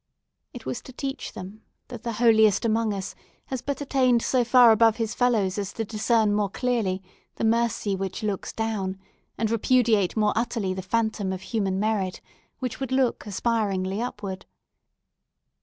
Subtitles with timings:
[0.51, 3.15] It was to teach them, that the holiest amongst us
[3.45, 7.03] has but attained so far above his fellows as to discern more clearly
[7.35, 8.97] the Mercy which looks down,
[9.37, 12.19] and repudiate more utterly the phantom of human merit,
[12.57, 14.47] which would look aspiringly upward.